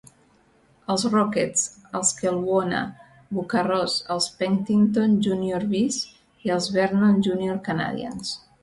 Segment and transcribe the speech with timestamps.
[0.93, 1.65] Els Rockets,
[1.99, 2.81] els Kelowna
[3.37, 6.03] Buckaroos, els Penticton Junior Vees
[6.49, 8.39] i els Vernon Junior Canadians.